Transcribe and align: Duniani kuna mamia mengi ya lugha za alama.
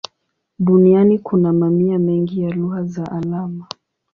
Duniani 0.59 1.19
kuna 1.19 1.53
mamia 1.53 1.99
mengi 1.99 2.41
ya 2.41 2.49
lugha 2.49 2.83
za 2.83 3.11
alama. 3.11 3.67